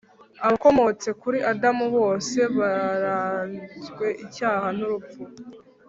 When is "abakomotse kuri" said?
0.45-1.37